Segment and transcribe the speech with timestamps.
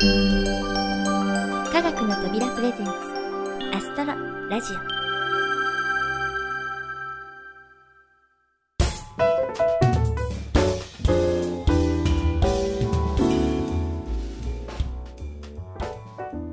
[0.00, 0.04] 科
[1.82, 2.92] 学の扉プレゼンツ
[3.74, 4.14] アストロ
[4.48, 4.76] ラジオ。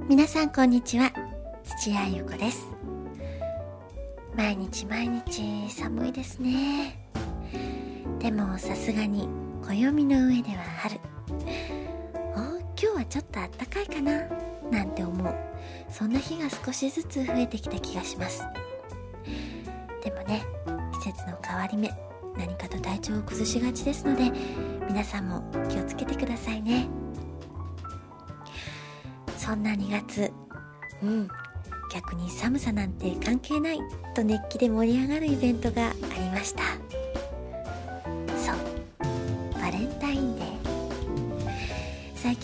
[0.10, 1.14] 皆さんこんにちは。
[1.64, 2.68] 土屋ゆ子です。
[4.36, 7.00] 毎日毎日寒いですね。
[8.18, 9.30] でもさすがに
[9.62, 11.00] 暦の上では春。
[13.16, 14.24] ちょっと暖かいかな
[14.70, 15.34] なんて思う。
[15.90, 18.44] そんな日が少しずつ増えてきた気がします。
[20.04, 20.44] でもね
[21.02, 21.94] 季節の変わり目
[22.38, 24.34] 何かと体調を崩しがちですので
[24.90, 26.90] 皆さんも気をつけてくださいね。
[29.38, 30.34] そんな2月
[31.02, 31.30] うん
[31.94, 33.80] 逆に寒さなんて関係ない
[34.14, 36.85] と熱気で盛り上がるイベントがありました。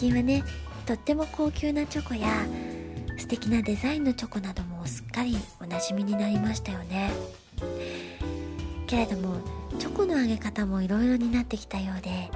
[0.01, 0.43] 近はね
[0.87, 2.27] とっても高級なチョコや
[3.19, 7.11] 素敵なデザインのチョコなどもすっかりおなじみになりましたよね。
[8.87, 9.35] けれども
[9.77, 12.31] チョコのあげ方もいろいろになってきたようで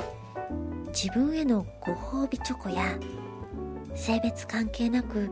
[0.90, 3.00] 自分へのご褒美チョコや
[3.96, 5.32] 性別関係なく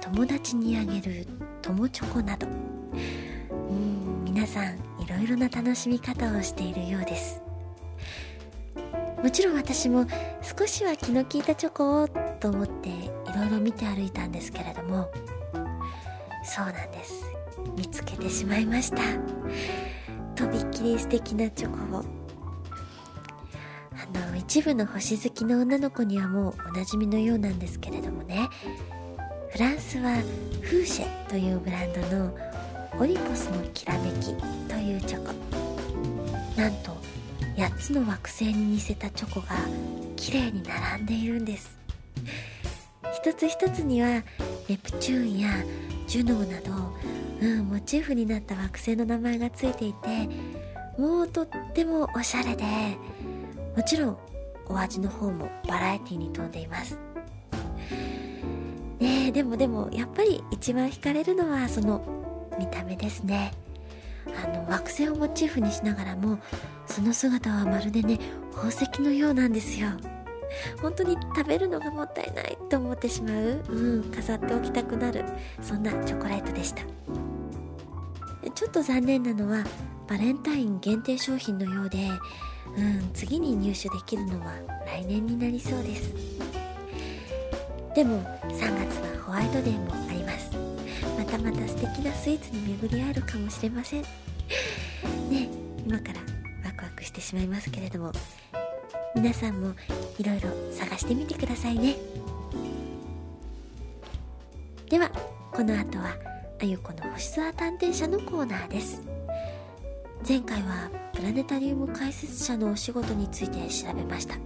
[0.00, 1.26] 友達にあげる
[1.62, 2.46] 友チョコなど。
[2.46, 7.51] うん皆さんいろいろな楽しみ方をしているようです。
[9.22, 10.06] もちろん私も
[10.42, 12.08] 少しは気の利いたチョコを
[12.40, 12.92] と思ってい
[13.36, 15.10] ろいろ見て歩いたんですけれども
[16.44, 17.24] そうなんです。
[17.76, 19.02] 見つけてしまいました。
[20.34, 22.04] とびっきり素敵なチョコを。
[23.94, 28.48] あの一部の星好きの女の子にはもうおなじみのようなんですけれどもね。
[29.50, 30.16] フランスは
[30.62, 32.36] フーシェというブランドの
[32.98, 34.34] オリポスのきらめき
[34.68, 35.32] というチョコ。
[36.60, 36.91] なんと
[37.56, 39.56] 8つの惑星に似せたチョコが
[40.16, 41.78] 綺麗に並んでいるんです。
[43.14, 44.22] 一つ一つには
[44.68, 45.50] ネプチューンや
[46.06, 46.92] ジュノーなど、
[47.40, 50.28] うん、モチーフになった惑星の名前がついていて
[50.98, 52.64] もうとってもおしゃれで
[53.76, 54.18] もちろん
[54.66, 56.98] お味の方もバラエティに富んでいます。
[58.98, 62.04] ねえでもでもやっぱり一番惹かれるのはその
[62.58, 63.52] 見た目ですね。
[64.26, 66.38] あの惑星をモチーフにしながらも
[66.92, 68.18] その姿はまるでね
[68.54, 69.88] 宝石のようなんですよ。
[70.82, 75.24] 本当に食べるのがもったいないと思ってしまう、うん、飾っておきたくなる。
[75.62, 76.82] そんなチョコレートでした。
[78.54, 79.64] ちょっと残念なのは
[80.06, 82.10] バレンタイン限定商品のようで、
[82.76, 84.52] うん、次に入手できるのは
[84.84, 86.12] 来年になりそうです。
[87.94, 90.50] でも3月はホワイトデーもあります。
[91.16, 94.02] またまた素敵なスイーツに巡り合えるかもしれません。
[94.02, 95.48] ね
[95.86, 96.31] 今から
[97.02, 98.12] してしまいますけれども
[99.14, 99.74] 皆さんも
[100.18, 101.96] いろいろ探してみてくださいね。
[104.88, 105.10] では
[105.52, 106.16] この後は
[106.60, 109.02] あゆこの星空探偵社のコーナーです。
[110.26, 114.36] 前回はプラネタリウム解説者のお仕事について調べました。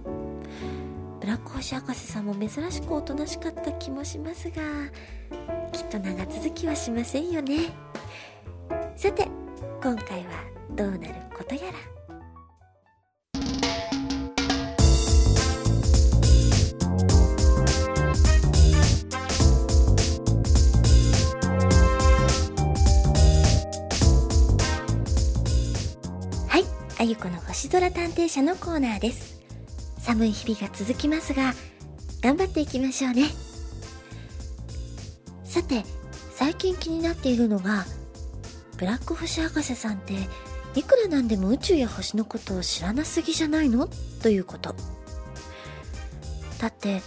[1.19, 4.61] ブラック星博士さんも珍しくおとなしかった気もしますが
[5.71, 7.71] きっと長続きはしませんよね。
[8.95, 9.27] さて
[9.83, 11.96] 今回はどうなることやら。
[26.99, 29.39] あゆこの星空探偵社のコーナーです。
[29.99, 31.53] 寒い日々が続きますが
[32.23, 33.25] 頑張っていきましょうね。
[35.43, 35.83] さて
[36.33, 37.85] 最近気になっているのが
[38.77, 40.13] ブラック星博士さんって
[40.73, 43.87] いくらなんでも宇宙や星のことを知らなすぎじゃないの？
[44.23, 44.75] ということ。
[46.59, 47.03] だって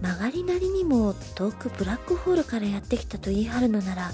[0.00, 4.10] 曲がりなりにも遠くブラックホールからやってきたと言い張るのなら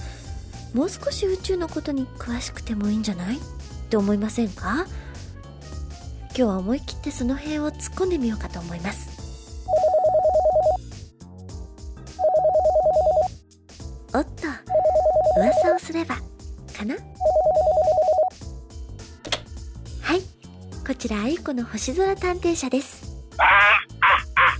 [0.75, 3.37] もう少し宇宙のことに詳しくてもいいんじゃない？
[3.37, 3.41] っ
[3.89, 4.85] て思いませんか？
[6.35, 9.11] 今日は思い切ってその辺を突っ込んでみようかと思います。
[14.15, 14.31] おっと
[15.37, 16.23] 噂をすればか
[16.87, 16.95] な？
[20.01, 20.23] はい
[20.87, 23.15] こちらあゆこの星空探偵社です。
[23.37, 24.57] あああ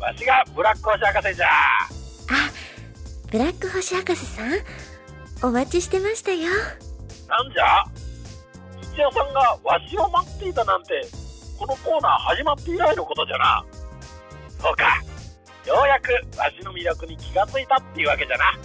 [0.00, 1.46] あわしがブラック星博士じゃ。
[1.46, 1.50] あ
[3.30, 4.48] ブラック星博士さん？
[5.42, 6.50] お待ちしてましたよ。
[7.28, 7.84] なんじゃ？
[8.98, 11.06] 土屋さんがわしを待っていたなんて
[11.56, 13.64] このコーナー始まって以来のことじゃな。
[14.60, 14.84] そうか。
[15.66, 18.44] ようやくわしの魅力に気がついたっていうわけじゃな。
[18.44, 18.58] わあ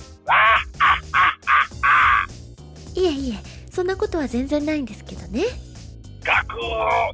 [0.79, 1.27] ああ
[1.83, 3.37] ああいえいえ
[3.71, 5.43] そんなことは全然ないんですけどね。
[6.23, 7.13] 学をな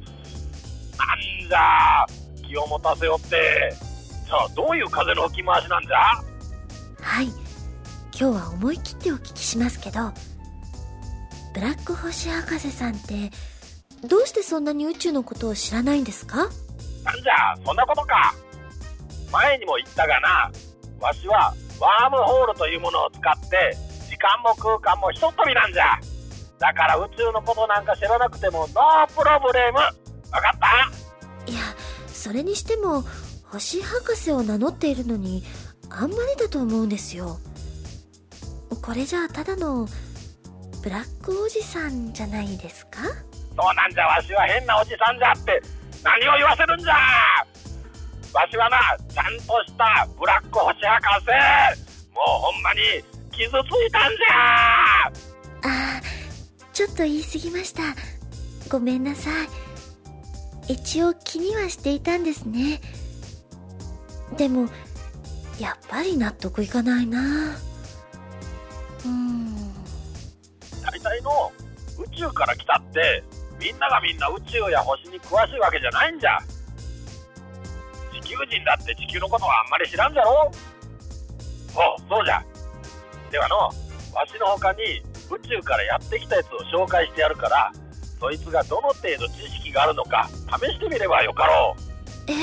[1.46, 2.06] じゃ
[2.48, 3.74] 気を持たせよって。
[4.24, 5.96] じゃあどういう風の吹き回しなんじゃ？
[7.02, 7.26] はい。
[8.18, 10.12] 今日は思い切ってお聞きしますけど
[11.52, 13.30] ブラック星博士さんって
[14.06, 16.36] どうしてそんなに宇宙のことを知らないんですか？
[16.36, 18.34] なんじゃそんなことか。
[19.32, 20.50] 前にも言ったがな
[21.00, 23.76] わしはワームホールというものを使って
[24.08, 25.98] 時間も空間もひとっ飛びなんじゃ。
[26.58, 29.78] だから宇宙のことなんか知らなくてもノープロブレム。
[29.78, 29.90] わ
[30.40, 30.58] かっ
[31.46, 31.50] た？
[31.50, 31.60] いや
[32.06, 33.02] それにしても
[33.44, 35.42] 星博士を名乗っているのに
[35.88, 37.38] あんまりだと思うんですよ。
[38.82, 39.88] これじゃあただの
[40.82, 43.02] ブラックおじさんじゃないですか？
[43.02, 45.60] そうなんじゃわしは変なおじさんじゃって。
[46.02, 46.94] 何を言わせるんじゃ。
[48.32, 48.78] わしはな
[49.12, 51.26] ちゃんとしたブラック星博士。
[52.14, 52.80] もうほんまに
[53.32, 55.06] 傷ついたんじゃ。
[55.06, 55.10] あ
[55.62, 56.02] あ
[56.72, 57.82] ちょっと言い過ぎました。
[58.70, 59.30] ごめんなさ
[60.66, 60.72] い。
[60.72, 62.80] 一応気にはしていたんですね。
[64.36, 64.68] でも
[65.58, 67.56] やっぱり納得いかないな。
[69.04, 69.69] うん
[71.02, 71.52] 大体の
[71.98, 73.22] 宇宙から来たって
[73.58, 76.38] みんながみんな宇宙や星に詳しいわけじゃないんじゃ。
[78.12, 80.50] 地球人だって地球のことはあんまり知らんじゃろ。
[81.72, 82.42] そうそうじゃ。
[83.30, 83.72] ではのわ
[84.26, 87.72] しの他に宇宙からやってきたやつを紹介してやるから
[88.18, 90.28] そいつがどの程度知識があるのか
[90.60, 92.30] 試してみればよかろう。
[92.30, 92.34] え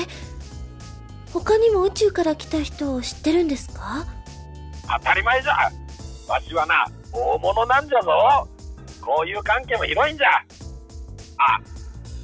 [1.32, 4.06] 他にも宇宙から来た人を知ってるんですか？
[4.98, 5.70] 当たり前じゃ。
[6.26, 8.48] わしはな大物なんじゃぞ。
[9.00, 10.28] こういう関係も広いんじゃ。
[11.38, 11.60] あ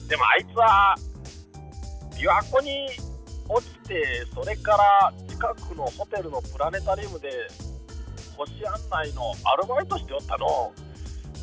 [0.08, 0.94] でもあいつは
[2.12, 2.88] 琵琶湖に
[3.48, 7.30] 落ちてそれから近くのホテルのプラネタリウムで
[8.36, 10.72] 星案内のアルバイトしておったの。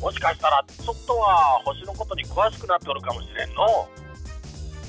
[0.00, 3.88] もしかしたらちょっとは星のことに詳しくなっておるかもしれんの。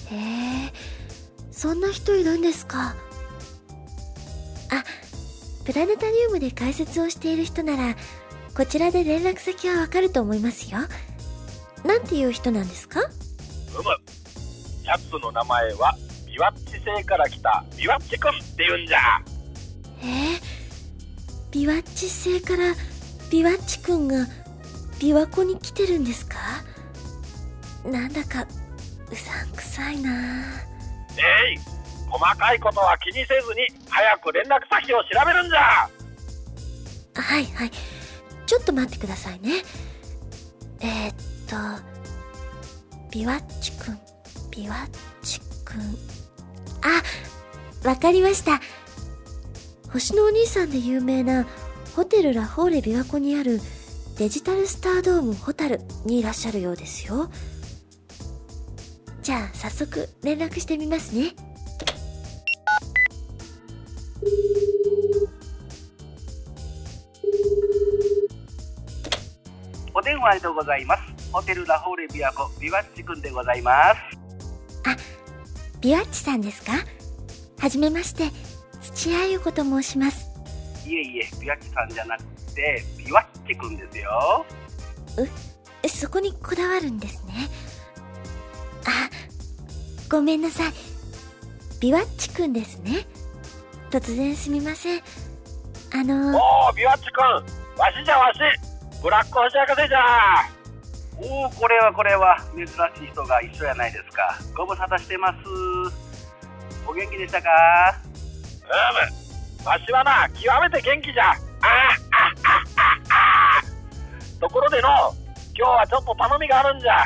[0.09, 0.73] へえ
[1.51, 2.95] そんな人いるんですか？
[4.71, 4.83] あ
[5.65, 7.95] プラネタリウムで解説をしている人なら
[8.55, 10.79] こちらで連絡先はわかると思いますよ。
[11.83, 13.01] なんていう人なんですか？
[13.01, 13.89] うむ。
[14.85, 15.95] やつの名前は
[16.27, 18.99] ビワッチ星から来たビワッチくんって言うんじゃ。
[20.01, 20.39] えー、
[21.51, 22.73] ビワッチ星から
[23.31, 24.27] ビワッチくんが
[24.99, 26.37] 琵琶湖に来てるんですか？
[27.85, 28.45] なんだか
[29.11, 30.11] うさんくさいな。
[31.17, 31.57] えい
[32.09, 35.89] 細かいことは気にせずに早く連絡先を調べるんじゃ。
[37.15, 37.71] はいはい
[38.53, 39.63] ちょっと待ってくださいね。
[40.79, 41.15] えー、っ
[41.47, 41.55] と
[43.11, 43.99] ビワッチくん
[44.51, 44.89] ビワッ
[45.23, 45.81] チくん
[46.83, 47.01] あ
[47.83, 48.61] わかりました。
[49.91, 51.47] 星のお兄さんで有名な
[51.95, 53.59] ホテルラフォーレ琵琶湖にある
[54.19, 57.31] デジタルスタードームホタルにいらっしゃるようですよ。
[59.23, 61.31] じゃあ早速連絡してみますね。
[70.23, 71.31] お電話ありがとうございます。
[71.31, 73.97] ホテルラフォーレ琵琶湖ビワッチくんでございます。
[74.87, 74.95] あ
[75.81, 76.71] ビワッチさんですか？
[77.59, 78.31] はじめまして。
[78.81, 80.27] 土屋優子と申します。
[80.85, 82.23] いえいえビワッチさんじゃなく
[82.53, 84.45] てビワッチくんですよ。
[85.83, 87.49] うそこにこだわるんですね。
[88.85, 89.09] あ
[90.09, 90.73] ごめんなさい。
[91.81, 93.05] ビワッチくんですね。
[93.89, 95.01] 突然すみません。
[95.93, 97.23] あのおおビワッチくん
[97.79, 98.39] わしじゃわし
[99.03, 99.99] ブラック星博士じゃ
[101.17, 102.71] おおこれはこれは珍し
[103.03, 104.39] い人が一緒やないですか。
[104.55, 105.37] ご無沙汰してます。
[106.87, 107.49] お元気でしたか？
[108.63, 108.67] う
[109.61, 111.31] むわしはな極めて元気じゃ。
[111.31, 112.53] あああ
[113.09, 114.87] ああところでの
[115.53, 117.05] 今日はちょっと頼みがあるんじゃ。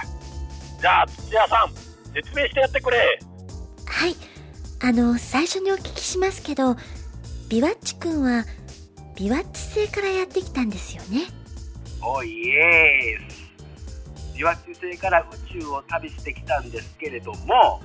[0.79, 1.69] じゃあ土屋さん
[2.13, 3.19] 説明してやってくれ。
[3.87, 4.15] はい。
[4.83, 6.75] あの最初にお聞きしますけど
[7.49, 8.45] ビワッチくんは
[9.15, 11.25] ビワッチ星からやってきたんですよね
[12.01, 13.47] おいえーす
[14.37, 17.81] ビワッチ星から宇宙を旅してきたんですけれども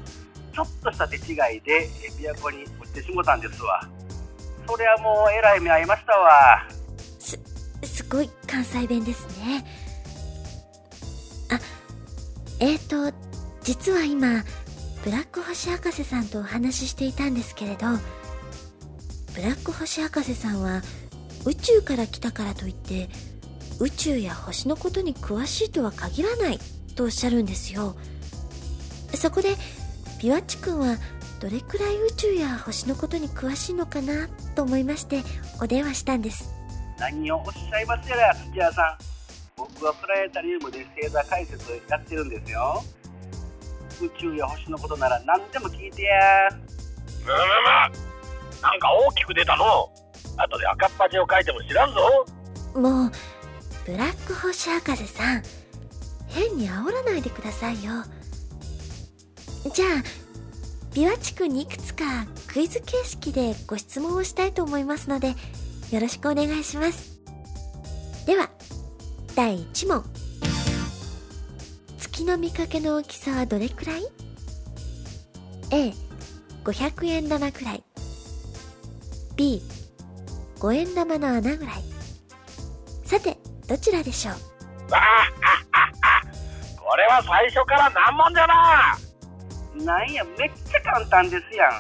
[0.55, 1.89] ちょっとした手違いで
[2.19, 3.89] 琵琶湖に落ちてしもたんですわ。
[4.69, 6.69] そりゃもうえらい目合いましたわ。
[7.19, 7.41] す
[7.83, 9.65] すごい関西弁ですね。
[11.51, 11.59] あ
[12.61, 13.17] えーと
[13.63, 14.45] 実は今
[15.05, 17.87] ブラック星博士さんとお話ししていたんですけれど
[19.35, 20.83] ブラック星博士さんは
[21.45, 23.09] 宇宙から来たからといって
[23.83, 26.59] 宇宙や星のことに詳しいとは限らない
[26.95, 27.97] とおっしゃるんですよ。
[29.13, 29.57] そこで
[30.23, 30.97] ビワッチ君は
[31.41, 35.23] どれくらい宇宙や星のことに詳しいのかなと思いまして
[35.61, 36.49] お電話したんです。
[36.97, 38.99] 何をおっしゃいますやら土屋さん。
[39.57, 42.85] 僕はプラネタリウムで星座解説をやってるんですよ。
[44.01, 46.17] 宇宙や星のことなら何でも聞いてや。
[46.53, 49.91] むむむなんか大きく出たの。
[50.37, 52.25] 後で赤っ端を書いても知らんぞ。
[52.75, 53.13] もう
[53.85, 55.43] ブラック星博士さん。
[56.29, 57.93] 変に煽らないでくださいよ。
[59.75, 59.89] じゃあ
[60.95, 62.05] ビワチ君にいくつか
[62.47, 65.35] クイズ形式でご質問をしたいと思いますので
[65.91, 67.19] よろしくお願いします。
[68.27, 68.51] では
[69.35, 70.05] 第1問。
[71.99, 74.03] 月の見かけの大きさはどれくらい
[76.65, 77.85] ？A500 円玉くらい。
[79.37, 81.83] B5 円玉の穴ぐらい。
[83.05, 83.39] さて
[83.73, 84.35] どちらでしょう？
[86.79, 88.99] これは最初から難問じゃな。
[89.83, 91.71] なんや、めっちゃ簡単ですやん。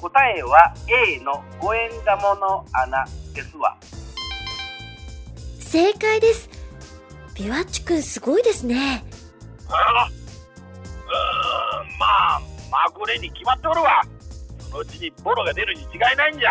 [0.00, 3.76] 答えは A の5円玉の穴ですわ。
[5.60, 6.50] 正解です。
[7.36, 9.04] ビワッチ君すごいですね。
[9.68, 14.02] あうーんまあまぐれに決まっておるわ。
[14.58, 16.50] そのうちにボロが出るに違いないんじゃ。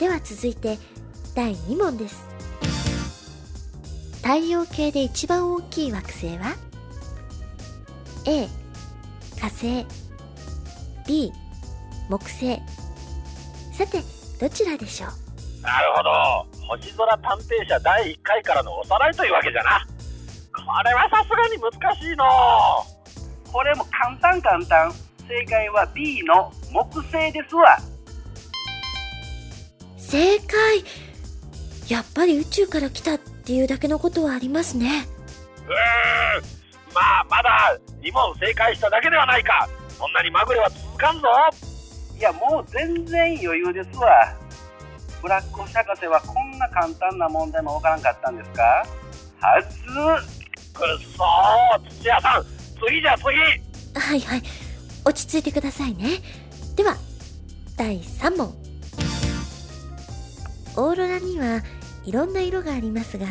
[0.00, 0.76] では続いて
[1.36, 2.33] 第2問です
[4.24, 6.56] 太陽系で一番大きい惑星は
[8.24, 8.48] ？A
[9.38, 9.86] 火星。
[11.06, 11.30] B
[12.08, 12.58] 木星。
[13.74, 14.00] さて
[14.40, 15.60] どちらでしょう？
[15.60, 16.46] なるほど。
[16.68, 19.86] 星空探偵社第1回からのおさらいというわけじゃな。
[20.54, 22.24] これはさすがに難しいの。
[23.52, 24.90] これも簡単簡単。
[25.28, 27.78] 正解は B の木星ですわ。
[29.98, 30.82] 正解。
[31.88, 35.06] やっぱり宇宙から来たっていうだけのことはありますね。
[35.66, 36.94] うーん。
[36.94, 39.68] まあまだ2問正解しただけではないか。
[39.98, 41.28] そんなにまぐれは続かんぞ。
[42.16, 44.08] いや、もう全然余裕ですわ。
[45.20, 48.62] ブラック星博士はこんな簡単な問題もわからんかったんですか？
[49.40, 49.68] はず
[50.72, 50.86] くっ
[51.16, 52.44] そー土屋さん。
[52.86, 53.24] 次じゃ次。
[53.98, 54.42] はいはい。
[55.04, 56.20] 落ち着いてくださいね。
[56.76, 56.96] では
[57.76, 58.54] 第3問。
[60.76, 61.62] オーロラには
[62.04, 63.26] いろんな色がありますが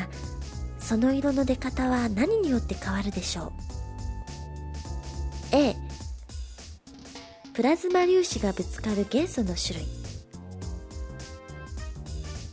[0.79, 3.51] その色の出方は何によって変わるでしょう
[5.55, 5.75] ？A
[7.53, 9.87] プラズマ粒子がぶつかる元素の種類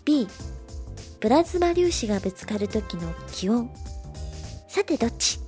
[0.05, 0.29] B
[1.21, 3.71] プラズマ粒子がぶつかる時の気温
[4.69, 5.41] さてどっち？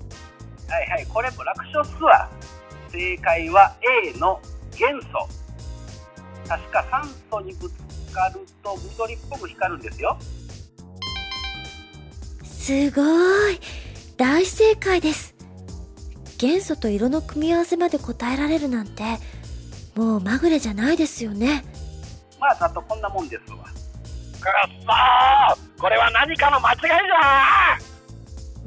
[0.69, 2.29] はいはい、これも楽勝っすわ。
[2.91, 3.75] 正解は
[4.05, 4.41] A の
[4.73, 6.49] 元素。
[6.49, 10.19] 確か酸素にぶつかると緑っぽく光るんですよ。
[12.63, 13.03] すご
[13.51, 13.59] い。
[14.17, 15.35] 大正解です。
[16.39, 19.03] 元素と色の組み合わせまで答えられるなんて
[19.97, 21.65] もうまぐれじゃないですよね。
[22.39, 23.65] まあ、ざっとこんなもんですわ。
[23.65, 23.73] くっ
[24.81, 26.89] そーこれは何かの間違いじ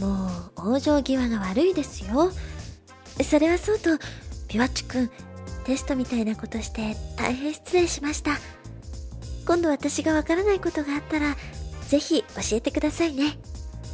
[0.03, 0.25] ゃも
[0.57, 2.31] う往生際が悪いですよ。
[3.23, 3.91] それはそうと
[4.49, 5.11] ピワッチくん
[5.63, 8.31] テストみたいなことして大変失礼しました。
[9.47, 11.37] 今度私がわからないことがあったら
[11.87, 13.37] ぜひ教えてくださいね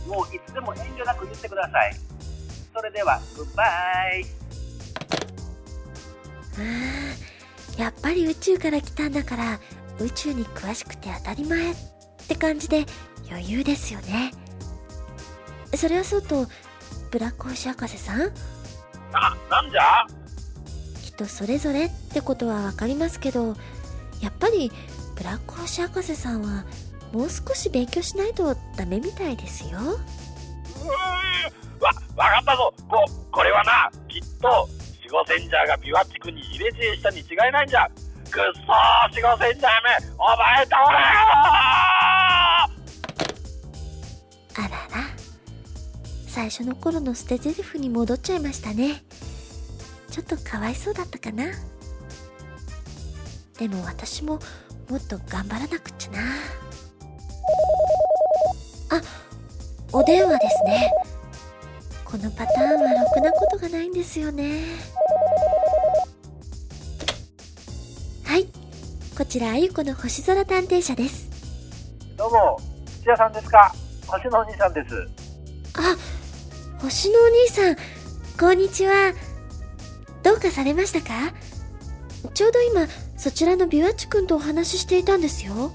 [0.08, 1.96] もういつでも遠慮なく言ってください。
[2.74, 4.25] それでは、グッバイ。
[6.53, 9.60] あーやっぱり宇宙から来たんだから
[10.00, 11.75] 宇宙に詳しくて当たり前っ
[12.27, 12.86] て感じで
[13.29, 14.34] 余裕ですよね
[15.74, 16.46] それはそうと
[17.10, 18.20] ブラック星博士さん？
[19.13, 20.05] ななんじゃ？
[21.01, 23.55] 人それぞれってことは分かりますけど
[24.22, 24.70] やっぱり
[25.15, 26.65] ブラック星博士さんは
[27.11, 29.77] もう少し勉強しないとダメみたいですよ。
[31.79, 32.73] わわかったぞ。
[32.89, 34.67] ここれはなきっと
[34.99, 37.87] 守護センジャーがビワッチ君に入れ知恵したに違いないんじゃ。
[37.87, 37.93] くっ
[38.31, 42.67] そー守護センジャーめお前倒れあ
[44.57, 44.77] らら。
[46.27, 49.03] 最初の頃の捨て台詞に戻っちゃいましたね。
[50.09, 51.45] ちょっとかわいそうだったかな。
[53.57, 54.39] でも私も
[54.89, 56.19] もっと頑張らなくっちゃな。
[60.01, 60.91] お電話ですね。
[62.03, 64.63] このパターンはろくなことがないんですよね。
[68.25, 68.48] はい。
[69.15, 71.29] こちらあゆこの星空探偵社です。
[72.17, 72.60] どうも、
[73.03, 73.72] 土屋さんですか？
[74.08, 75.08] 星のお兄さんです。
[75.75, 75.96] あ、
[76.81, 77.75] 星のお兄さん、
[78.39, 79.13] こんにちは。
[80.24, 81.31] どうかされましたか？
[82.34, 85.72] ちょうど今、そちらのビワッチ君とお話ししていたんですよ。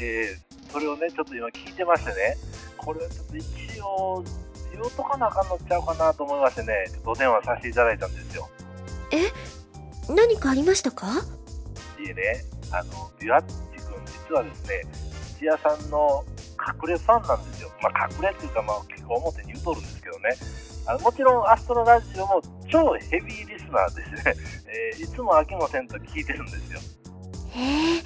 [0.00, 2.38] えー、それをね、ちょっと今聞いてましてね、
[2.84, 4.24] これちょっと一応、
[4.72, 8.48] 言おうとかなあかんのちゃうかなと思いましてね、ちょっとお電話させていただいたんですよ。
[10.08, 11.06] 何かありましたか？
[12.00, 13.94] いえね、あの、ビワッチ君、
[14.28, 14.82] 実はですね、
[15.38, 16.24] 土屋さんの
[16.84, 17.70] 隠れファンなんですよ。
[17.82, 20.30] まあ、隠れっていうか、まあ、結構表に言うとるんですけどね。
[20.86, 24.34] あのもちろん、アストロラジオも超ヘビーリスナーですね。
[24.66, 26.80] えーいつも飽きませんと聞いてるんですよ。
[27.54, 28.02] へえ、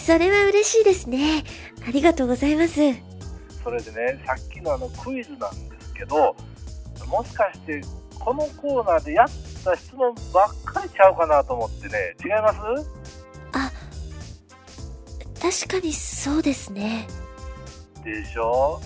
[0.00, 1.44] それは嬉しいですね。
[1.86, 2.80] ありがとうございます。
[3.68, 6.34] それでね、さっきのあのクイズなんですけど、
[7.06, 7.82] もしかして
[8.18, 9.28] このコーナーでやっ
[9.62, 12.58] た質問ばっかりちゃうかなと思ってね、違います？
[13.52, 13.70] あ、
[15.38, 17.06] 確かにそうですね。
[18.02, 18.80] でしょ？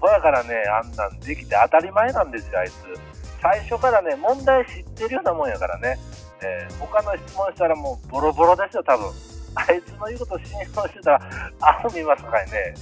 [0.00, 2.74] ほやからね、あんなんできて当たり前なんですよ、あいつ。
[3.42, 5.98] 最初からね、問題知ってるようなもんやからね。
[6.44, 9.10] えー、他の質問したらもうボロボロですよ、多分。
[9.56, 11.20] あいつの言うこと信用してたら、
[11.60, 12.74] アホ見ますからね。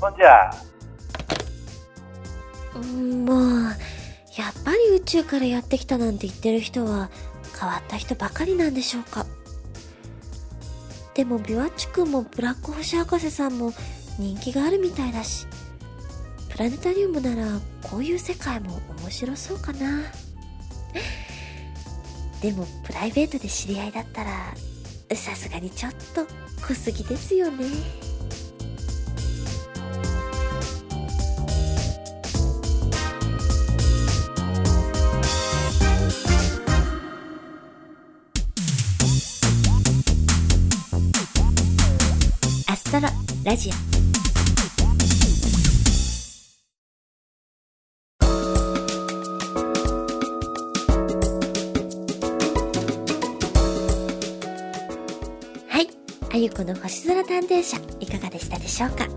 [0.00, 0.50] ほんじゃ。
[2.76, 3.42] うん、もう、
[4.36, 7.10] やっぱり宇宙からやってきたなんて言ってる人は
[7.58, 9.26] 変わった人ばかりなんでしょうか。
[11.14, 13.72] でもビワッチ君もブラック星博士さんも
[14.18, 15.46] 人気があるみたいだし、
[16.50, 20.02] プラネタリウムならこういう世界も面白そうかな。
[22.40, 24.30] でもプライベートで知り合いだったら
[25.14, 26.26] さすがにちょっと
[26.66, 27.64] 濃すぎですよね。
[42.66, 43.08] アストロ
[43.44, 43.97] ラジオ。
[56.38, 59.08] ゆこの星空探偵社いかがでしたでしょうか？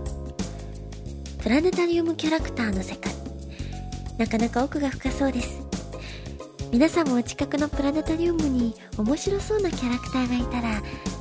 [1.40, 3.12] プラネタリウムキャラクターの世界。
[4.18, 5.62] なかなか奥が深そうです。
[6.72, 10.80] 皆さんもお近くのプラネタリウムに面白そうなキャラクターがいたら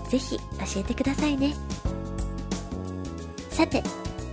[0.10, 0.44] ぜひ教
[0.78, 1.54] えてくださいね。
[3.50, 3.84] さて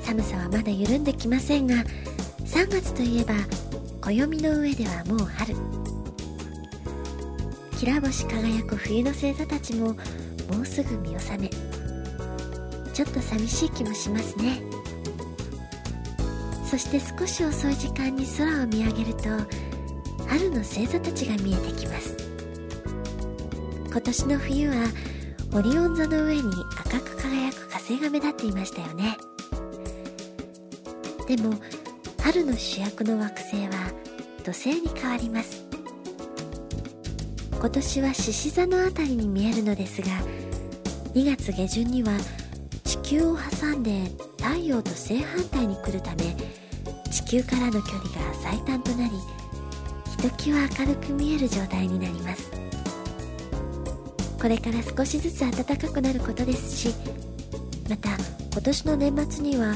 [0.02, 1.74] 寒さはまだ緩んできませんが
[2.44, 3.34] 3月といえば
[4.00, 5.54] 暦の上ではもう春。
[7.76, 9.94] きら星輝く冬の星座たちも
[10.48, 11.50] もうすぐ見納め
[12.92, 14.60] ちょっと寂しい気もしますね。
[16.68, 19.22] そして少し遅い時間に空を見上げると
[20.26, 22.16] 春の星座たちが見えてきます。
[23.86, 24.74] 今年の冬は
[25.54, 26.42] オリオン座の上に
[26.78, 29.16] 赤く輝く火星が目立っていましたよね。
[31.26, 31.54] でも
[32.20, 33.92] 春の主役の惑星は
[34.44, 35.67] 土星に変わります。
[37.58, 40.08] 今年は獅子座の辺りに見えるのですが
[41.14, 42.12] 2月下旬には
[42.84, 44.04] 地球を挟んで
[44.40, 46.36] 太陽と正反対に来るため
[47.10, 49.10] 地球からの距離が最短となり
[50.10, 52.68] ひときわ明るく見える状態になります。
[54.40, 56.94] これから少しずつ暖かくなることですし
[57.90, 58.10] また
[58.52, 59.74] 今年の年末には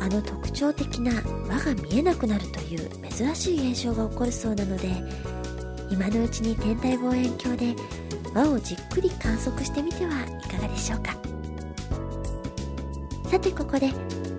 [0.00, 1.12] あの特徴的な
[1.48, 4.88] 輪が見えなくなるという珍しい現象が起こるそうなので
[5.90, 7.82] 今のうちに天体望遠鏡で
[8.34, 11.16] 輪をじっくり観測してみてはいかがでしょうか。
[13.28, 13.90] さてここで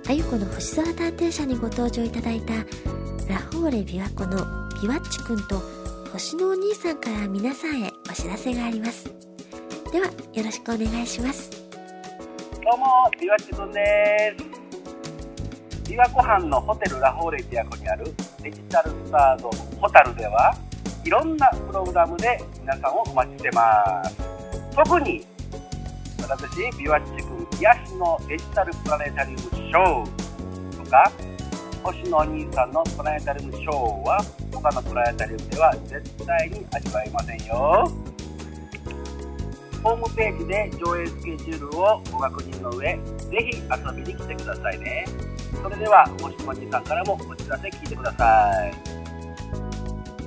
[0.07, 4.37] あゆこの星空探偵社にご登場いただいたラホーレ琵琶湖の
[4.81, 5.61] ビワッチくんと
[6.11, 9.13] 星のお兄さんから皆さんへお知らせがあります。
[9.91, 11.51] ではよろしくお願いします。
[11.51, 11.57] ど
[12.75, 12.85] うも
[13.19, 14.45] ビワッチくんです。
[15.89, 18.05] 琵琶湖畔のホテルラホーレ琵琶湖にある
[18.41, 20.53] デジタルスターズホタルでは
[21.03, 24.17] いろんなプログラムで皆さんをお待ちしてます。
[24.75, 25.25] 特に
[26.29, 31.11] 私ビワッチ君癒しのデジタルプラネタリウムショーとか
[31.83, 37.91] 星のお兄さんのプラネタリウムショーは他のプラネタリウムでは絶対に味わえませんよ。
[39.83, 42.99] ホームページで上映スケジュールをご確認の上ぜ
[43.51, 45.05] ひ遊びに来てくださいね。
[45.63, 49.00] それでは星のお兄さんからもお知らせ聞いてください。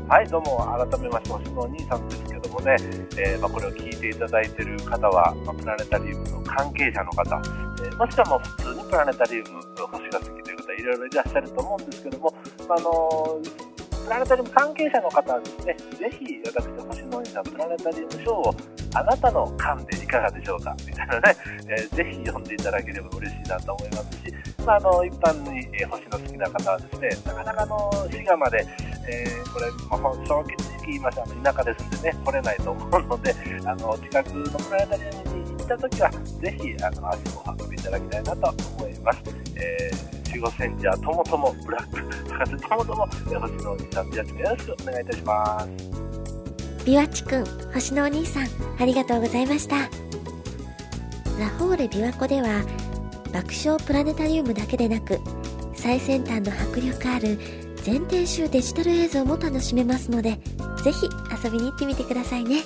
[0.07, 2.77] はい、どうも、改めまして、星のお兄さんですけどもね、
[3.17, 7.41] えー、まあ、これを聞いていただいている方は、まあ、プラネタリウムの関係者の方、
[7.83, 12.35] えー、もしくはもう普通にプラネタリウム星が好きという方、いろいろいらっしゃると思うんですけども、
[12.69, 13.41] まあの、
[14.05, 18.55] プラネタリウム関係者の方はですね、ぜひ私、星のお兄さんプラネタリウムショーを
[18.95, 21.37] あなたの勘でいかがでしょうかみたいなね、
[21.67, 24.35] えー、ぜひ読んでいただければ嬉しいなと思いますし、
[24.67, 28.67] まあ、あの一般に、え、星の好きな方はですね、なかなかの滋賀まで、
[29.07, 30.45] えー、これ、まあ、正直
[30.87, 33.35] 言いましたあの田舎ですんでね、来れないと思うので、
[33.67, 39.19] あの近くのプラネタリウムに行った時は、ぜひあの足を運びいただきたいなと思います。
[39.57, 45.69] えー、守護センジャーともともブラック博士ともとも星のおじさんよろしくお願いいたします。
[46.85, 49.77] ビワチくん、星のお兄さん、ありがとうございました。
[51.39, 52.63] ラホーレ琵琶湖では、
[53.33, 55.19] 爆笑プラネタリウムだけでなく、
[55.75, 60.39] 最先端の迫力ある全編集デジタル映像も楽しめますので、
[60.83, 61.07] ぜひ
[61.45, 62.63] 遊びに行ってみてくださいね。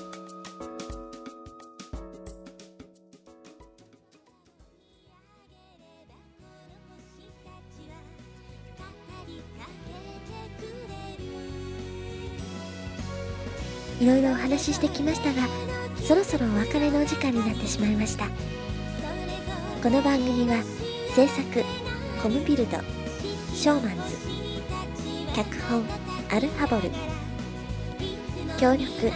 [14.00, 15.48] いろいろお話ししてきましたが、
[16.07, 18.26] そろそろお別れのお時間になってしまいました。
[19.83, 20.62] この番組は
[21.16, 21.64] 制作
[22.22, 22.78] コムビルド
[23.52, 24.47] ショーマンズ
[25.34, 25.84] 脚本
[26.30, 26.90] アルファボル。
[28.58, 29.12] 協力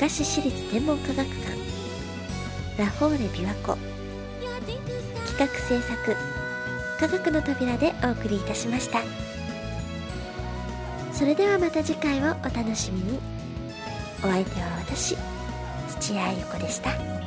[0.00, 1.58] 明石市立天文科学館。
[2.78, 3.78] ラフォーレ琵琶湖。
[5.26, 6.16] 企画制作
[6.98, 9.00] 科学の扉でお送りいたしました。
[11.12, 13.18] それではまた次回をお楽しみに。
[14.22, 15.16] お相手は私
[16.00, 17.17] 土屋ゆ子でした。